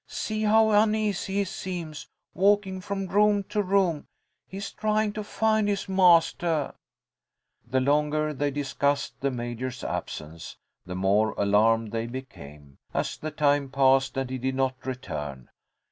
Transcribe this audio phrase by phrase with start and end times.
[0.07, 4.07] "See how uneasy he seems, walking from room to room.
[4.47, 6.73] He is trying to find his mastah."
[7.67, 13.69] The longer they discussed the Major's absence the more alarmed they became, as the time
[13.69, 15.51] passed and he did not return.